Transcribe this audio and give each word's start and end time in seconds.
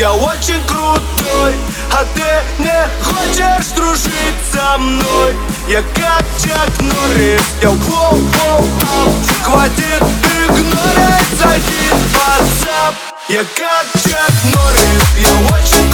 Я 0.00 0.14
очень 0.14 0.64
крутой, 0.66 1.54
а 1.92 2.06
ты 2.14 2.62
не 2.62 2.88
хочешь 3.04 3.66
дружить 3.76 4.40
со 4.50 4.78
мной? 4.78 5.36
Я 5.68 5.82
как 5.94 6.24
Чак 6.42 6.70
Норрис 6.80 7.42
Я 7.60 7.68
воу-воу-ау 7.68 9.12
Хватит 9.42 10.02
игнорить, 10.48 11.38
зайди 11.38 11.90
в 11.90 12.16
WhatsApp. 12.16 12.94
Я 13.28 13.40
как 13.40 14.02
Чак 14.02 14.32
Норрис 14.54 15.04
Я 15.18 15.54
очень 15.54 15.89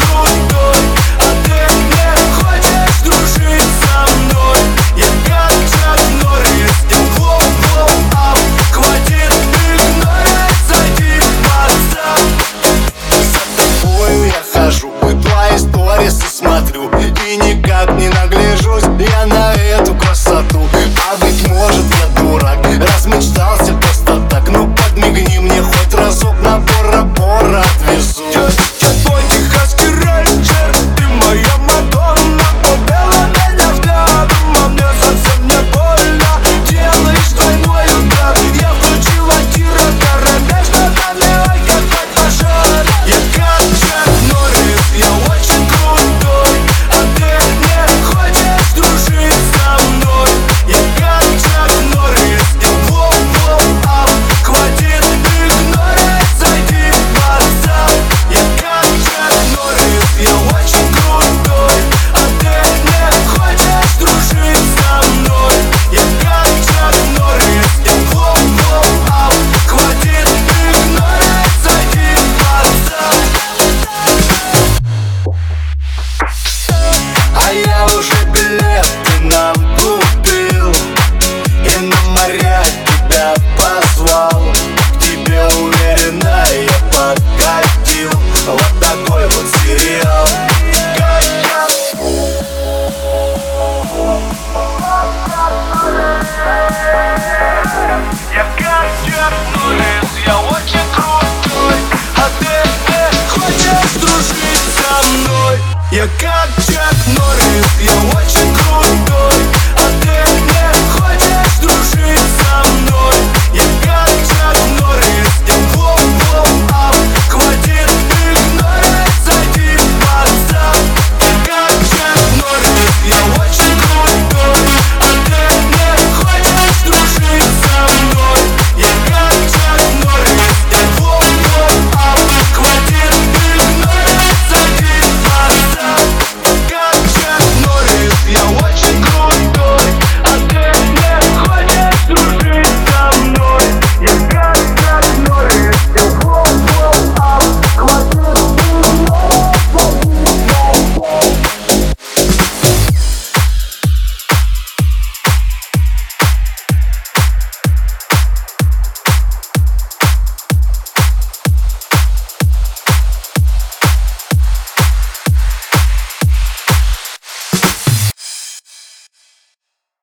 You 105.96 106.06
got 106.18 106.68
your. 106.68 106.95